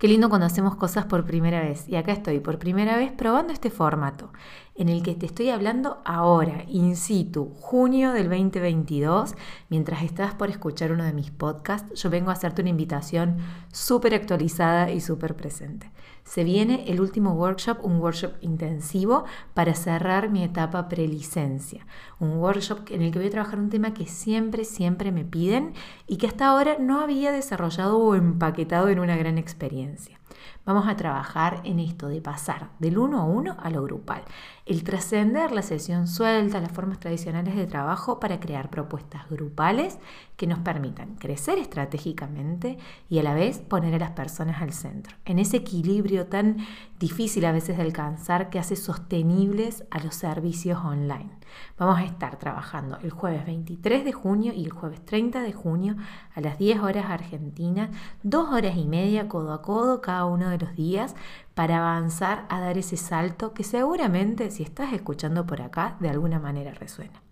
[0.00, 1.86] Qué lindo cuando hacemos cosas por primera vez.
[1.86, 4.32] Y acá estoy por primera vez probando este formato
[4.80, 9.34] en el que te estoy hablando ahora, in situ, junio del 2022.
[9.68, 13.36] Mientras estás por escuchar uno de mis podcasts, yo vengo a hacerte una invitación
[13.70, 15.90] súper actualizada y súper presente.
[16.24, 21.86] Se viene el último workshop, un workshop intensivo para cerrar mi etapa prelicencia.
[22.18, 25.74] Un workshop en el que voy a trabajar un tema que siempre, siempre me piden
[26.06, 30.20] y que hasta ahora no había desarrollado o empaquetado en una gran experiencia.
[30.66, 34.22] Vamos a trabajar en esto de pasar del uno a uno a lo grupal,
[34.66, 39.98] el trascender la sesión suelta, las formas tradicionales de trabajo para crear propuestas grupales
[40.36, 45.16] que nos permitan crecer estratégicamente y a la vez poner a las personas al centro,
[45.24, 46.58] en ese equilibrio tan
[46.98, 51.30] difícil a veces de alcanzar que hace sostenibles a los servicios online.
[51.78, 55.96] Vamos a estar trabajando el jueves 23 de junio y el jueves 30 de junio
[56.34, 57.90] a las 10 horas argentinas,
[58.22, 61.14] dos horas y media codo a codo cada uno de los días
[61.54, 66.38] para avanzar a dar ese salto que seguramente si estás escuchando por acá de alguna
[66.38, 67.22] manera resuena.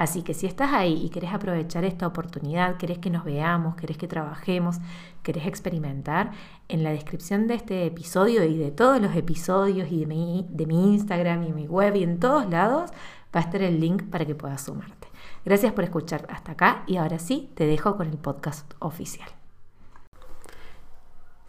[0.00, 3.98] Así que si estás ahí y querés aprovechar esta oportunidad, querés que nos veamos, querés
[3.98, 4.78] que trabajemos,
[5.22, 6.30] querés experimentar,
[6.68, 10.64] en la descripción de este episodio y de todos los episodios y de mi, de
[10.64, 12.90] mi Instagram y mi web y en todos lados
[13.36, 15.08] va a estar el link para que puedas sumarte.
[15.44, 19.39] Gracias por escuchar hasta acá y ahora sí te dejo con el podcast oficial.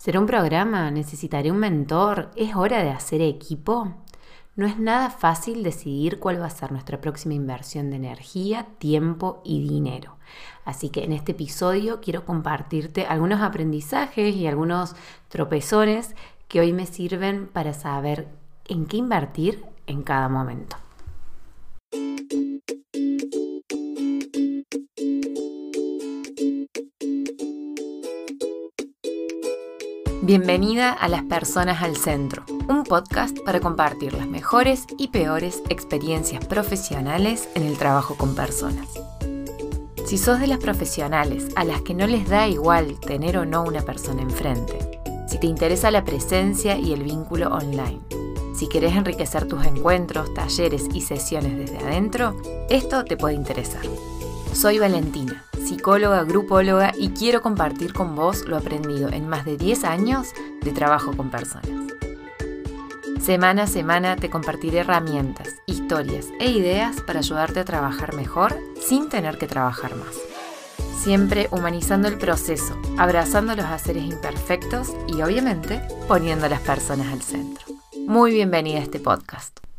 [0.02, 0.90] ¿Será un programa?
[0.90, 2.32] ¿Necesitaré un mentor?
[2.36, 3.94] ¿Es hora de hacer equipo?
[4.56, 9.44] No es nada fácil decidir cuál va a ser nuestra próxima inversión de energía, tiempo
[9.46, 10.18] y dinero.
[10.66, 14.96] Así que en este episodio quiero compartirte algunos aprendizajes y algunos
[15.30, 16.16] tropezones
[16.48, 18.28] que hoy me sirven para saber
[18.68, 20.78] en qué invertir en cada momento.
[30.24, 36.46] Bienvenida a Las Personas al Centro, un podcast para compartir las mejores y peores experiencias
[36.46, 38.88] profesionales en el trabajo con personas.
[40.06, 43.64] Si sos de las profesionales a las que no les da igual tener o no
[43.64, 48.02] una persona enfrente, si te interesa la presencia y el vínculo online,
[48.56, 53.82] si querés enriquecer tus encuentros, talleres y sesiones desde adentro, esto te puede interesar.
[54.54, 59.84] Soy Valentina psicóloga, grupóloga y quiero compartir con vos lo aprendido en más de 10
[59.84, 61.70] años de trabajo con personas.
[63.22, 69.10] Semana a semana te compartiré herramientas, historias e ideas para ayudarte a trabajar mejor sin
[69.10, 70.16] tener que trabajar más.
[70.98, 77.22] Siempre humanizando el proceso, abrazando los haceres imperfectos y obviamente poniendo a las personas al
[77.22, 77.66] centro.
[78.08, 79.71] Muy bienvenida a este podcast.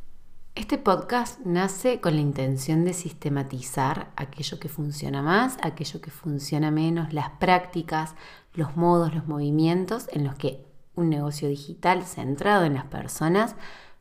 [0.54, 6.70] Este podcast nace con la intención de sistematizar aquello que funciona más, aquello que funciona
[6.70, 8.14] menos, las prácticas,
[8.52, 10.62] los modos, los movimientos en los que
[10.94, 13.56] un negocio digital centrado en las personas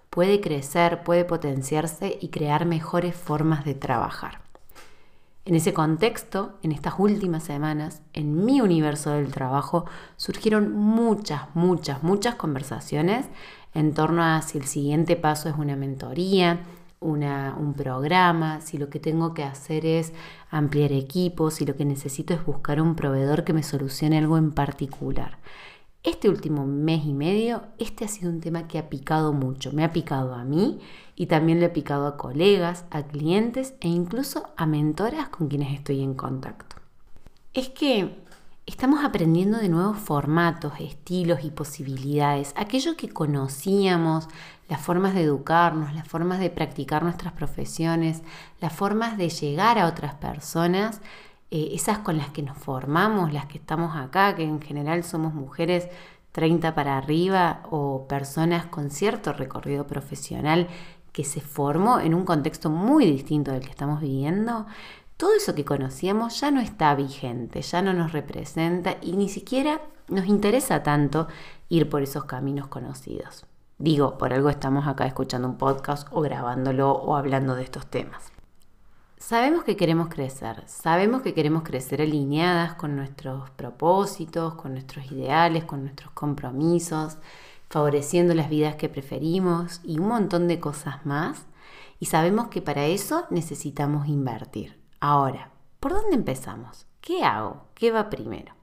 [0.09, 4.40] puede crecer, puede potenciarse y crear mejores formas de trabajar.
[5.43, 9.85] En ese contexto, en estas últimas semanas, en mi universo del trabajo,
[10.15, 13.25] surgieron muchas, muchas, muchas conversaciones
[13.73, 16.59] en torno a si el siguiente paso es una mentoría,
[16.99, 20.13] un programa, si lo que tengo que hacer es
[20.51, 24.51] ampliar equipos, si lo que necesito es buscar un proveedor que me solucione algo en
[24.51, 25.39] particular.
[26.03, 29.71] Este último mes y medio, este ha sido un tema que ha picado mucho.
[29.71, 30.79] Me ha picado a mí
[31.21, 35.71] y también le ha picado a colegas, a clientes e incluso a mentoras con quienes
[35.71, 36.77] estoy en contacto.
[37.53, 38.17] Es que
[38.65, 42.55] estamos aprendiendo de nuevos formatos, estilos y posibilidades.
[42.57, 44.29] Aquello que conocíamos,
[44.67, 48.23] las formas de educarnos, las formas de practicar nuestras profesiones,
[48.59, 51.01] las formas de llegar a otras personas,
[51.51, 55.35] eh, esas con las que nos formamos, las que estamos acá, que en general somos
[55.35, 55.87] mujeres
[56.31, 60.67] 30 para arriba o personas con cierto recorrido profesional
[61.11, 64.65] que se formó en un contexto muy distinto del que estamos viviendo,
[65.17, 69.81] todo eso que conocíamos ya no está vigente, ya no nos representa y ni siquiera
[70.07, 71.27] nos interesa tanto
[71.69, 73.45] ir por esos caminos conocidos.
[73.77, 78.31] Digo, por algo estamos acá escuchando un podcast o grabándolo o hablando de estos temas.
[79.17, 85.63] Sabemos que queremos crecer, sabemos que queremos crecer alineadas con nuestros propósitos, con nuestros ideales,
[85.63, 87.19] con nuestros compromisos,
[87.71, 91.45] favoreciendo las vidas que preferimos y un montón de cosas más.
[91.99, 94.77] Y sabemos que para eso necesitamos invertir.
[94.99, 96.85] Ahora, ¿por dónde empezamos?
[96.99, 97.67] ¿Qué hago?
[97.73, 98.53] ¿Qué va primero?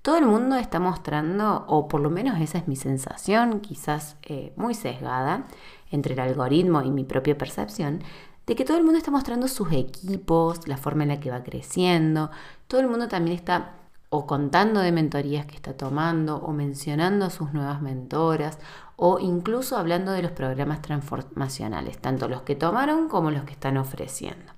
[0.00, 4.52] Todo el mundo está mostrando, o por lo menos esa es mi sensación, quizás eh,
[4.56, 5.44] muy sesgada,
[5.90, 8.02] entre el algoritmo y mi propia percepción,
[8.46, 11.42] de que todo el mundo está mostrando sus equipos, la forma en la que va
[11.42, 12.30] creciendo,
[12.66, 13.76] todo el mundo también está
[14.16, 18.60] o contando de mentorías que está tomando o mencionando a sus nuevas mentoras
[18.94, 23.76] o incluso hablando de los programas transformacionales, tanto los que tomaron como los que están
[23.76, 24.52] ofreciendo.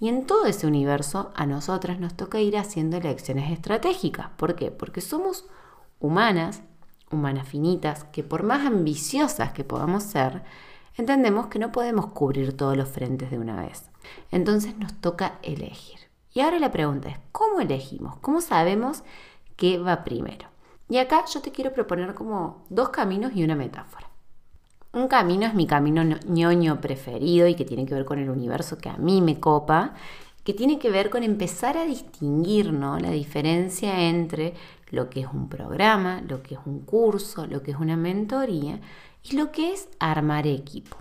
[0.00, 4.28] Y en todo ese universo a nosotras nos toca ir haciendo elecciones estratégicas.
[4.38, 4.70] ¿Por qué?
[4.70, 5.44] Porque somos
[6.00, 6.62] humanas,
[7.10, 10.42] humanas finitas, que por más ambiciosas que podamos ser,
[10.96, 13.90] entendemos que no podemos cubrir todos los frentes de una vez.
[14.30, 16.11] Entonces nos toca elegir.
[16.34, 18.16] Y ahora la pregunta es, ¿cómo elegimos?
[18.20, 19.02] ¿Cómo sabemos
[19.56, 20.48] qué va primero?
[20.88, 24.08] Y acá yo te quiero proponer como dos caminos y una metáfora.
[24.92, 28.76] Un camino es mi camino ñoño preferido y que tiene que ver con el universo
[28.76, 29.94] que a mí me copa,
[30.44, 34.54] que tiene que ver con empezar a distinguir la diferencia entre
[34.90, 38.80] lo que es un programa, lo que es un curso, lo que es una mentoría
[39.22, 40.96] y lo que es armar equipo.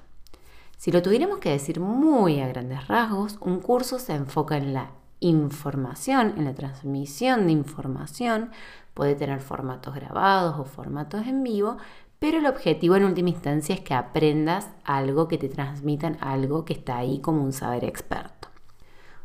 [0.77, 4.91] Si lo tuviéramos que decir muy a grandes rasgos, un curso se enfoca en la
[5.21, 8.51] información, en la transmisión de información,
[8.93, 11.77] puede tener formatos grabados o formatos en vivo,
[12.19, 16.73] pero el objetivo en última instancia es que aprendas algo, que te transmitan algo que
[16.73, 18.49] está ahí como un saber experto.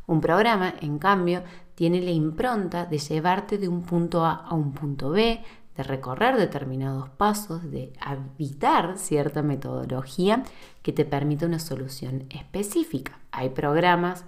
[0.07, 1.43] Un programa, en cambio,
[1.75, 5.43] tiene la impronta de llevarte de un punto A a un punto B,
[5.77, 10.43] de recorrer determinados pasos, de habitar cierta metodología
[10.83, 13.19] que te permita una solución específica.
[13.31, 14.25] Hay programas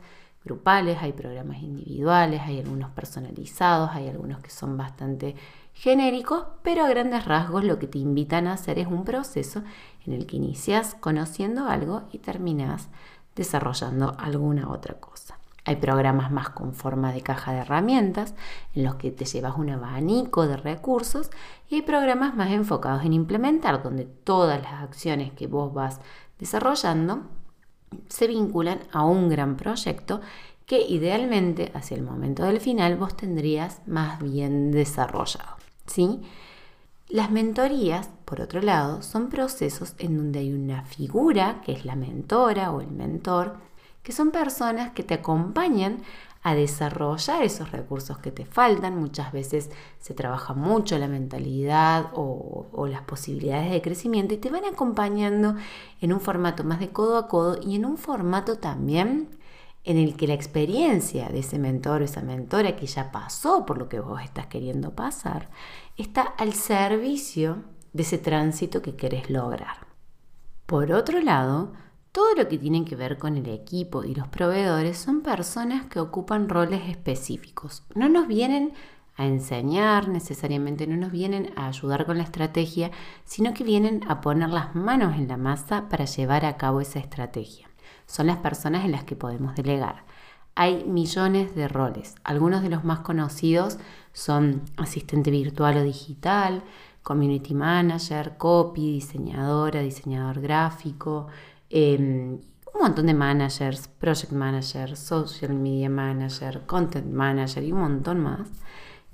[0.48, 5.36] grupales, hay programas individuales, hay algunos personalizados, hay algunos que son bastante
[5.74, 9.62] genéricos, pero a grandes rasgos lo que te invitan a hacer es un proceso
[10.06, 12.88] en el que inicias conociendo algo y terminas
[13.36, 15.38] desarrollando alguna otra cosa.
[15.66, 18.34] Hay programas más con forma de caja de herramientas,
[18.74, 21.30] en los que te llevas un abanico de recursos,
[21.68, 26.00] y hay programas más enfocados en implementar, donde todas las acciones que vos vas
[26.38, 27.24] desarrollando
[28.08, 30.20] se vinculan a un gran proyecto
[30.66, 35.56] que idealmente hacia el momento del final vos tendrías más bien desarrollado.
[35.86, 36.20] ¿sí?
[37.08, 41.96] Las mentorías, por otro lado, son procesos en donde hay una figura, que es la
[41.96, 43.56] mentora o el mentor,
[44.02, 46.02] que son personas que te acompañan
[46.42, 48.98] a desarrollar esos recursos que te faltan.
[48.98, 54.64] Muchas veces se trabaja mucho la mentalidad o, las posibilidades de crecimiento y te van
[54.64, 55.56] acompañando
[56.00, 59.28] en un formato más de codo a codo y en un formato también
[59.84, 63.78] en el que la experiencia de ese mentor o esa mentora que ya pasó por
[63.78, 65.48] lo que vos estás queriendo pasar,
[65.96, 69.86] está al servicio de ese tránsito que querés lograr.
[70.66, 71.72] Por otro lado,
[72.12, 76.00] todo lo que tiene que ver con el equipo y los proveedores son personas que
[76.00, 77.82] ocupan roles específicos.
[77.94, 78.72] No nos vienen
[79.16, 82.90] a enseñar necesariamente, no nos vienen a ayudar con la estrategia,
[83.24, 86.98] sino que vienen a poner las manos en la masa para llevar a cabo esa
[86.98, 87.68] estrategia
[88.08, 90.02] son las personas en las que podemos delegar.
[90.56, 92.16] Hay millones de roles.
[92.24, 93.78] Algunos de los más conocidos
[94.12, 96.64] son asistente virtual o digital,
[97.02, 101.28] community manager, copy, diseñadora, diseñador gráfico,
[101.70, 102.40] em,
[102.74, 108.48] un montón de managers, project manager, social media manager, content manager y un montón más,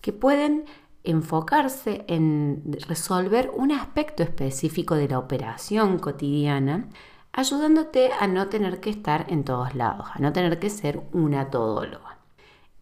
[0.01, 0.65] que pueden
[1.03, 6.89] enfocarse en resolver un aspecto específico de la operación cotidiana
[7.33, 11.51] ayudándote a no tener que estar en todos lados, a no tener que ser una
[11.51, 12.19] todóloga.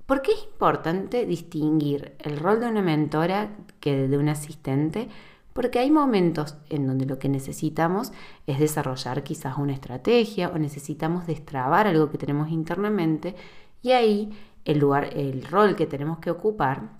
[0.06, 5.08] ¿Por qué es importante distinguir el rol de una mentora que de un asistente?
[5.52, 8.12] Porque hay momentos en donde lo que necesitamos
[8.46, 13.34] es desarrollar quizás una estrategia o necesitamos destrabar algo que tenemos internamente
[13.82, 14.30] y ahí
[14.64, 16.90] el lugar, el rol que tenemos que ocupar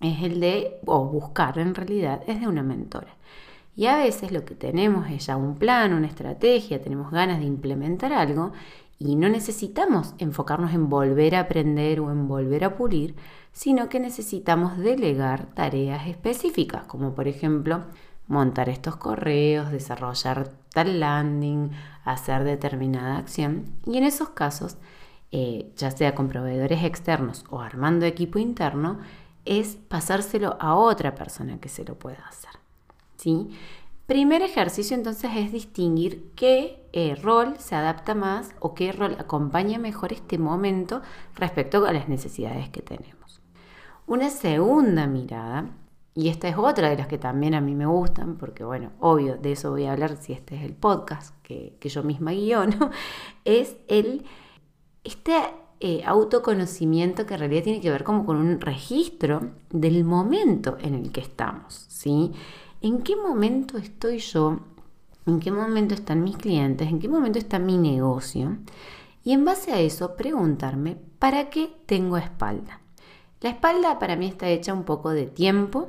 [0.00, 3.16] es el de, o buscar en realidad, es de una mentora.
[3.74, 7.46] Y a veces lo que tenemos es ya un plan, una estrategia, tenemos ganas de
[7.46, 8.52] implementar algo
[8.98, 13.14] y no necesitamos enfocarnos en volver a aprender o en volver a pulir,
[13.58, 17.82] sino que necesitamos delegar tareas específicas, como por ejemplo
[18.28, 21.72] montar estos correos, desarrollar tal landing,
[22.04, 23.64] hacer determinada acción.
[23.84, 24.76] Y en esos casos,
[25.32, 29.00] eh, ya sea con proveedores externos o armando equipo interno,
[29.44, 32.52] es pasárselo a otra persona que se lo pueda hacer.
[33.16, 33.50] ¿sí?
[34.06, 39.80] Primer ejercicio entonces es distinguir qué eh, rol se adapta más o qué rol acompaña
[39.80, 41.02] mejor este momento
[41.34, 43.18] respecto a las necesidades que tenemos.
[44.08, 45.68] Una segunda mirada,
[46.14, 49.36] y esta es otra de las que también a mí me gustan, porque bueno, obvio,
[49.36, 52.90] de eso voy a hablar si este es el podcast que, yo misma guiono,
[53.44, 54.24] es el,
[55.04, 55.34] este
[55.80, 60.94] eh, autoconocimiento que en realidad tiene que ver como con un registro del momento en
[60.94, 62.32] el que estamos, ¿sí?
[62.80, 64.60] ¿En qué momento estoy yo?
[65.26, 66.88] ¿En qué momento están mis clientes?
[66.88, 68.56] ¿En qué momento está mi negocio?
[69.22, 72.80] Y en base a eso preguntarme, ¿para qué tengo espalda?
[73.40, 75.88] La espalda para mí está hecha un poco de tiempo,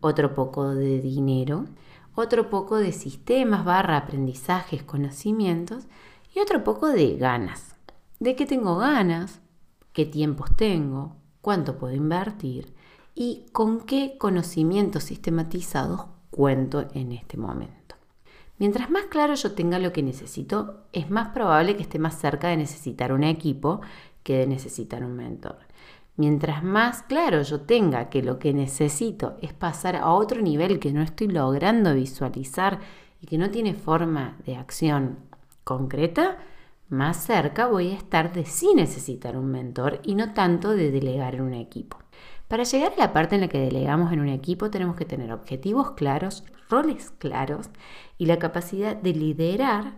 [0.00, 1.66] otro poco de dinero,
[2.14, 5.84] otro poco de sistemas barra aprendizajes, conocimientos
[6.34, 7.76] y otro poco de ganas.
[8.18, 9.40] ¿De qué tengo ganas?
[9.92, 11.16] ¿Qué tiempos tengo?
[11.42, 12.74] ¿Cuánto puedo invertir?
[13.14, 17.96] ¿Y con qué conocimientos sistematizados cuento en este momento?
[18.58, 22.48] Mientras más claro yo tenga lo que necesito, es más probable que esté más cerca
[22.48, 23.82] de necesitar un equipo
[24.22, 25.65] que de necesitar un mentor.
[26.16, 30.92] Mientras más claro yo tenga que lo que necesito es pasar a otro nivel que
[30.92, 32.80] no estoy logrando visualizar
[33.20, 35.18] y que no tiene forma de acción
[35.62, 36.38] concreta,
[36.88, 41.34] más cerca voy a estar de sí necesitar un mentor y no tanto de delegar
[41.34, 41.98] en un equipo.
[42.48, 45.32] Para llegar a la parte en la que delegamos en un equipo tenemos que tener
[45.32, 47.68] objetivos claros, roles claros
[48.16, 49.94] y la capacidad de liderar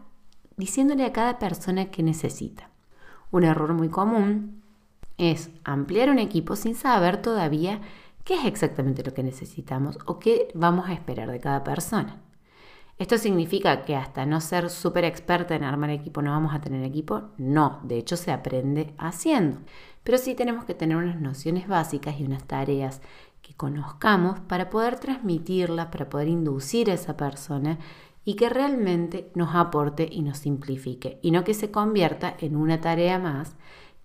[0.56, 2.70] diciéndole a cada persona qué necesita.
[3.30, 4.62] Un error muy común
[5.18, 7.80] es ampliar un equipo sin saber todavía
[8.24, 12.22] qué es exactamente lo que necesitamos o qué vamos a esperar de cada persona.
[12.98, 16.82] ¿Esto significa que hasta no ser súper experta en armar equipo no vamos a tener
[16.84, 17.30] equipo?
[17.38, 19.60] No, de hecho se aprende haciendo.
[20.02, 23.00] Pero sí tenemos que tener unas nociones básicas y unas tareas
[23.40, 27.78] que conozcamos para poder transmitirlas, para poder inducir a esa persona
[28.24, 32.80] y que realmente nos aporte y nos simplifique y no que se convierta en una
[32.80, 33.54] tarea más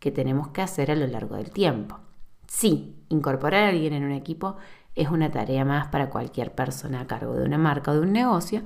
[0.03, 1.97] que tenemos que hacer a lo largo del tiempo.
[2.45, 4.57] Sí, incorporar a alguien en un equipo
[4.95, 8.11] es una tarea más para cualquier persona a cargo de una marca o de un
[8.11, 8.63] negocio,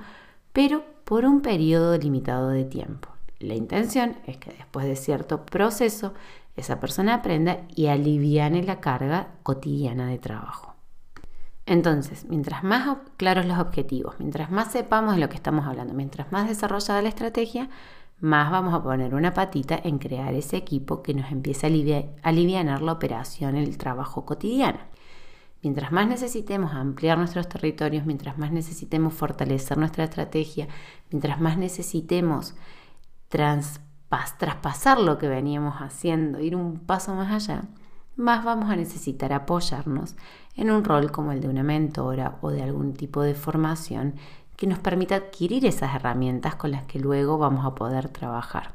[0.52, 3.10] pero por un periodo limitado de tiempo.
[3.38, 6.16] La intención es que después de cierto proceso
[6.56, 10.74] esa persona aprenda y aliviane la carga cotidiana de trabajo.
[11.68, 16.32] Entonces, mientras más claros los objetivos, mientras más sepamos de lo que estamos hablando, mientras
[16.32, 17.70] más desarrollada la estrategia,
[18.20, 21.70] más vamos a poner una patita en crear ese equipo que nos empiece a
[22.30, 24.80] aliviar la operación, el trabajo cotidiano.
[25.62, 30.68] Mientras más necesitemos ampliar nuestros territorios, mientras más necesitemos fortalecer nuestra estrategia,
[31.12, 32.56] mientras más necesitemos
[33.28, 37.64] traspasar lo que veníamos haciendo, ir un paso más allá,
[38.16, 40.16] más vamos a necesitar apoyarnos
[40.56, 44.16] en un rol como el de una mentora o de algún tipo de formación
[44.58, 48.74] que nos permita adquirir esas herramientas con las que luego vamos a poder trabajar.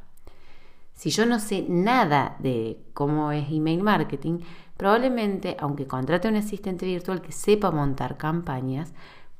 [0.94, 4.38] Si yo no sé nada de cómo es email marketing,
[4.76, 8.92] probablemente, aunque contrate un asistente virtual que sepa montar campañas,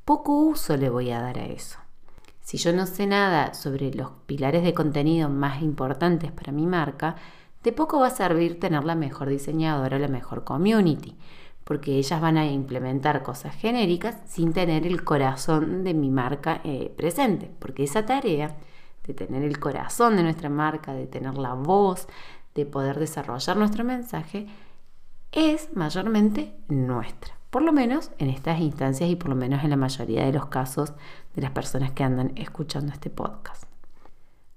[0.03, 1.79] poco uso le voy a dar a eso.
[2.41, 7.15] Si yo no sé nada sobre los pilares de contenido más importantes para mi marca,
[7.63, 11.15] de poco va a servir tener la mejor diseñadora o la mejor community
[11.63, 16.93] porque ellas van a implementar cosas genéricas sin tener el corazón de mi marca eh,
[16.95, 18.55] presente, porque esa tarea
[19.05, 22.07] de tener el corazón de nuestra marca, de tener la voz,
[22.55, 24.47] de poder desarrollar nuestro mensaje,
[25.31, 29.75] es mayormente nuestra, por lo menos en estas instancias y por lo menos en la
[29.77, 30.93] mayoría de los casos
[31.35, 33.72] de las personas que andan escuchando este podcast.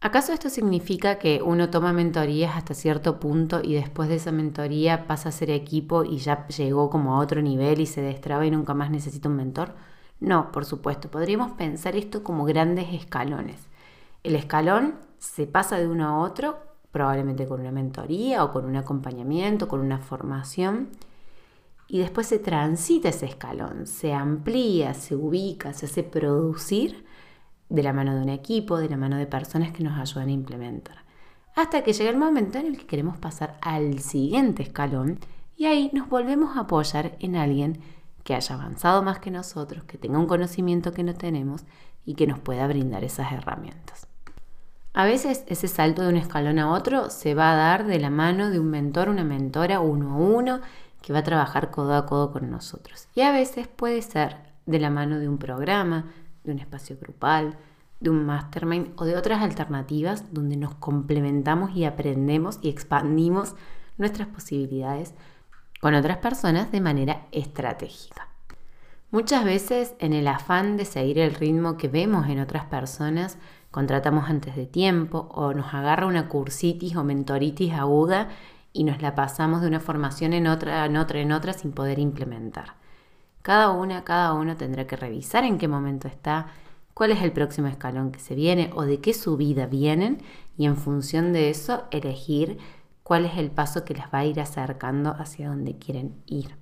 [0.07, 5.09] ¿Acaso esto significa que uno toma mentorías hasta cierto punto y después de esa mentoría
[5.09, 8.53] pasa a ser equipo y ya llegó como a otro nivel y se destraba y
[8.53, 9.75] nunca más necesita un mentor?
[10.21, 13.67] No, por supuesto, podríamos pensar esto como grandes escalones.
[14.23, 16.57] El escalón se pasa de uno a otro,
[16.93, 20.91] probablemente con una mentoría o con un acompañamiento, con una formación,
[21.89, 27.06] y después se transita ese escalón, se amplía, se ubica, se hace producir
[27.69, 30.33] de la mano de un equipo, de la mano de personas que nos ayudan a
[30.33, 31.05] implementar.
[31.55, 35.19] Hasta que llega el momento en el que queremos pasar al siguiente escalón
[35.57, 37.81] y ahí nos volvemos a apoyar en alguien
[38.25, 41.65] que haya avanzado más que nosotros, que tenga un conocimiento que no tenemos
[42.05, 44.07] y que nos pueda brindar esas herramientas.
[44.93, 48.11] A veces ese salto de un escalón a otro se va a dar de la
[48.11, 50.61] mano de un mentor, una mentora uno a uno
[51.03, 53.09] que va a trabajar codo a codo con nosotros.
[53.15, 56.07] Y a veces puede ser de la mano de un programa,
[56.47, 57.59] de un espacio grupal,
[58.01, 63.55] de un mastermind o de otras alternativas donde nos complementamos y aprendemos y expandimos
[63.99, 65.15] nuestras posibilidades
[65.81, 68.29] con otras personas de manera estratégica.
[69.11, 73.39] Muchas veces en el afán de seguir el ritmo que vemos en otras personas,
[73.71, 78.29] contratamos antes de tiempo o nos agarra una cursitis o mentoritis aguda
[78.73, 81.99] y nos la pasamos de una formación en otra, en otra, en otra sin poder
[81.99, 82.75] implementar.
[83.47, 86.49] Cada una, cada uno tendrá que revisar en qué momento está,
[86.95, 90.19] cuál es el próximo escalón que se viene o de qué subida vienen
[90.59, 92.59] y en función de eso elegir
[93.05, 96.57] cuál es el paso que les va a ir acercando hacia donde quieren ir.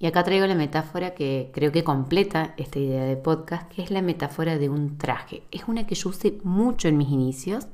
[0.00, 3.92] Y acá traigo la metáfora que creo que completa esta idea de podcast, que es
[3.92, 5.44] la metáfora de un traje.
[5.52, 7.68] Es una que yo usé mucho en mis inicios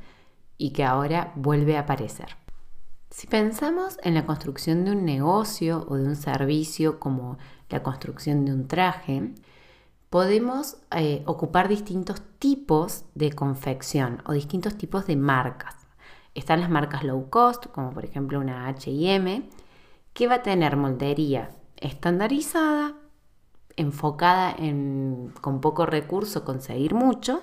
[0.59, 2.37] y que ahora vuelve a aparecer.
[3.09, 8.45] Si pensamos en la construcción de un negocio o de un servicio como la construcción
[8.45, 9.33] de un traje,
[10.11, 15.77] podemos eh, ocupar distintos tipos de confección o distintos tipos de marcas.
[16.35, 19.49] Están las marcas low cost, como por ejemplo una HM,
[20.13, 22.95] que va a tener moldería estandarizada,
[23.77, 27.43] enfocada en con poco recurso conseguir mucho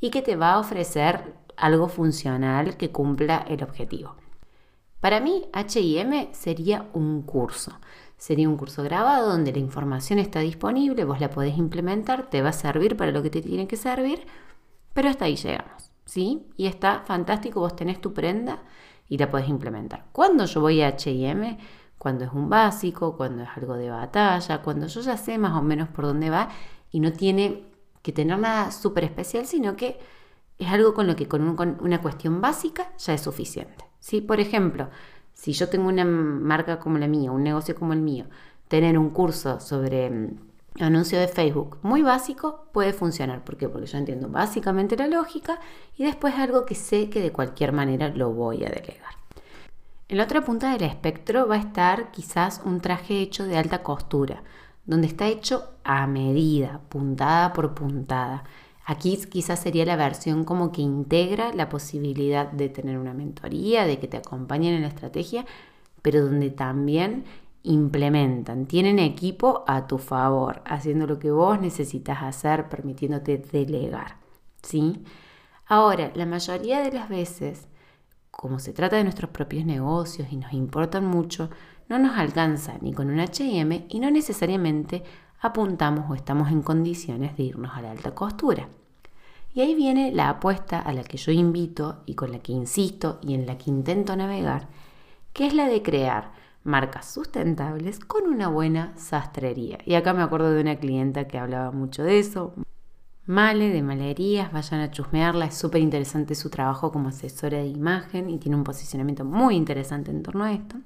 [0.00, 4.16] y que te va a ofrecer algo funcional que cumpla el objetivo.
[5.00, 7.78] Para mí, HM sería un curso.
[8.20, 12.50] Sería un curso grabado donde la información está disponible, vos la podés implementar, te va
[12.50, 14.26] a servir para lo que te tiene que servir,
[14.92, 16.46] pero hasta ahí llegamos, ¿sí?
[16.58, 18.58] Y está fantástico, vos tenés tu prenda
[19.08, 20.04] y la podés implementar.
[20.12, 21.56] Cuando yo voy a HM,
[21.96, 25.62] cuando es un básico, cuando es algo de batalla, cuando yo ya sé más o
[25.62, 26.50] menos por dónde va
[26.90, 27.64] y no tiene
[28.02, 29.98] que tener nada súper especial, sino que
[30.58, 33.86] es algo con lo que con, una cuestión básica ya es suficiente.
[33.98, 34.20] ¿sí?
[34.20, 34.90] Por ejemplo,
[35.40, 38.26] si yo tengo una marca como la mía, un negocio como el mío,
[38.68, 40.38] tener un curso sobre mm,
[40.80, 43.42] anuncio de Facebook muy básico puede funcionar.
[43.42, 43.66] ¿Por qué?
[43.66, 45.58] Porque yo entiendo básicamente la lógica
[45.96, 49.14] y después algo que sé que de cualquier manera lo voy a delegar.
[50.08, 53.82] En la otra punta del espectro va a estar quizás un traje hecho de alta
[53.82, 54.42] costura,
[54.84, 58.44] donde está hecho a medida, puntada por puntada.
[58.84, 63.98] Aquí quizás sería la versión como que integra la posibilidad de tener una mentoría, de
[63.98, 65.46] que te acompañen en la estrategia,
[66.02, 67.24] pero donde también
[67.62, 74.16] implementan, tienen equipo a tu favor, haciendo lo que vos necesitas hacer, permitiéndote delegar.
[74.62, 75.04] ¿sí?
[75.66, 77.68] Ahora, la mayoría de las veces,
[78.30, 81.50] como se trata de nuestros propios negocios y nos importan mucho,
[81.88, 85.02] no nos alcanza ni con un HM y no necesariamente
[85.40, 88.68] apuntamos o estamos en condiciones de irnos a la alta costura.
[89.52, 93.18] Y ahí viene la apuesta a la que yo invito y con la que insisto
[93.22, 94.68] y en la que intento navegar,
[95.32, 96.32] que es la de crear
[96.62, 99.78] marcas sustentables con una buena sastrería.
[99.84, 102.54] Y acá me acuerdo de una clienta que hablaba mucho de eso.
[103.26, 108.28] Male de Malerías, vayan a chusmearla, es súper interesante su trabajo como asesora de imagen
[108.28, 110.76] y tiene un posicionamiento muy interesante en torno a esto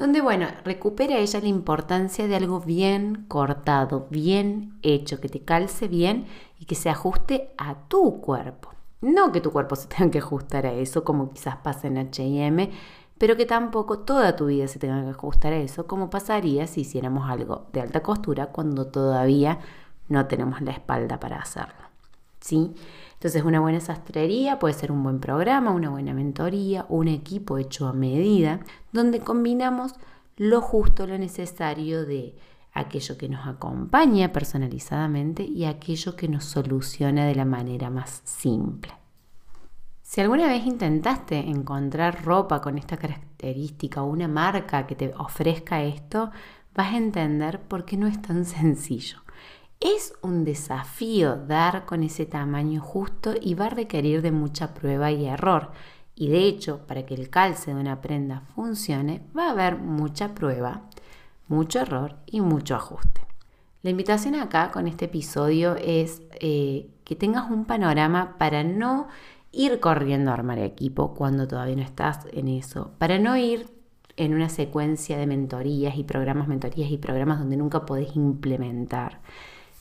[0.00, 5.88] donde, bueno, recupera ella la importancia de algo bien cortado, bien hecho, que te calce
[5.88, 6.24] bien
[6.58, 8.70] y que se ajuste a tu cuerpo.
[9.02, 12.70] No que tu cuerpo se tenga que ajustar a eso, como quizás pasa en HM,
[13.18, 16.80] pero que tampoco toda tu vida se tenga que ajustar a eso, como pasaría si
[16.80, 19.58] hiciéramos algo de alta costura cuando todavía
[20.08, 21.74] no tenemos la espalda para hacerlo.
[22.40, 22.74] ¿Sí?
[23.20, 27.86] Entonces, una buena sastrería puede ser un buen programa, una buena mentoría, un equipo hecho
[27.86, 28.60] a medida,
[28.92, 29.92] donde combinamos
[30.38, 32.34] lo justo, lo necesario de
[32.72, 38.90] aquello que nos acompaña personalizadamente y aquello que nos soluciona de la manera más simple.
[40.00, 45.82] Si alguna vez intentaste encontrar ropa con esta característica o una marca que te ofrezca
[45.82, 46.30] esto,
[46.74, 49.18] vas a entender por qué no es tan sencillo.
[49.80, 55.10] Es un desafío dar con ese tamaño justo y va a requerir de mucha prueba
[55.10, 55.70] y error.
[56.14, 60.34] Y de hecho, para que el calce de una prenda funcione, va a haber mucha
[60.34, 60.82] prueba,
[61.48, 63.22] mucho error y mucho ajuste.
[63.80, 69.08] La invitación acá con este episodio es eh, que tengas un panorama para no
[69.50, 73.66] ir corriendo a armar equipo cuando todavía no estás en eso, para no ir
[74.18, 79.20] en una secuencia de mentorías y programas, mentorías y programas donde nunca podés implementar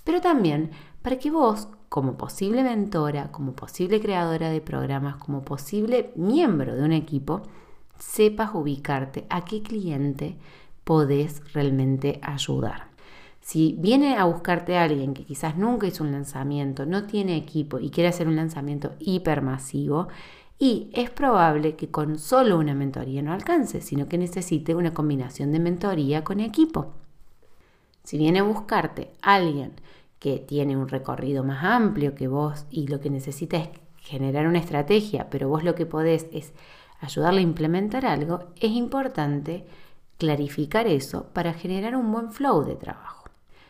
[0.04, 6.12] pero también para que vos, como posible mentora, como posible creadora de programas, como posible
[6.16, 7.42] miembro de un equipo,
[7.98, 10.38] sepas ubicarte a qué cliente
[10.84, 12.90] podés realmente ayudar.
[13.42, 17.90] Si viene a buscarte alguien que quizás nunca hizo un lanzamiento, no tiene equipo y
[17.90, 20.08] quiere hacer un lanzamiento hipermasivo,
[20.60, 25.54] y es probable que con solo una mentoría no alcance, sino que necesite una combinación
[25.54, 26.94] de mentoría con equipo.
[28.04, 29.74] Si viene a buscarte alguien
[30.20, 34.60] que tiene un recorrido más amplio que vos y lo que necesita es generar una
[34.60, 36.54] estrategia, pero vos lo que podés es
[37.00, 39.66] ayudarle a implementar algo, es importante
[40.18, 43.30] clarificar eso para generar un buen flow de trabajo.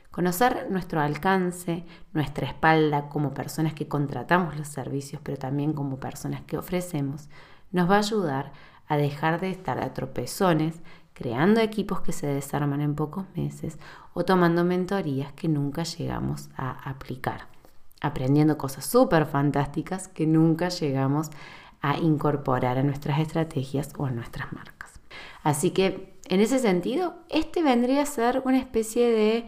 [0.10, 6.42] Conocer nuestro alcance, nuestra espalda como personas que contratamos los servicios, pero también como personas
[6.42, 7.30] que ofrecemos,
[7.72, 8.52] nos va a ayudar
[8.88, 10.82] a dejar de estar a tropezones
[11.20, 13.78] creando equipos que se desarman en pocos meses
[14.14, 17.48] o tomando mentorías que nunca llegamos a aplicar,
[18.00, 21.30] aprendiendo cosas súper fantásticas que nunca llegamos
[21.82, 24.94] a incorporar a nuestras estrategias o a nuestras marcas.
[25.44, 29.46] Así que en ese sentido, este vendría a ser una especie de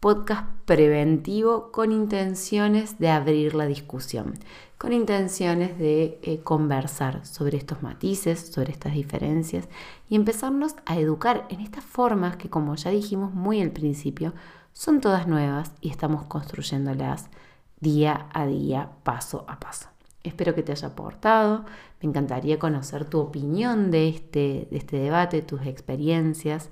[0.00, 4.38] podcast preventivo con intenciones de abrir la discusión,
[4.78, 9.68] con intenciones de eh, conversar sobre estos matices, sobre estas diferencias
[10.08, 14.32] y empezarnos a educar en estas formas que, como ya dijimos muy al principio,
[14.72, 17.28] son todas nuevas y estamos construyéndolas
[17.80, 19.88] día a día, paso a paso.
[20.22, 21.64] Espero que te haya aportado.
[22.00, 26.70] Me encantaría conocer tu opinión de este, de este debate, tus experiencias,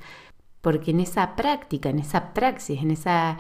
[0.61, 3.39] porque en esa práctica, en esa praxis, en esa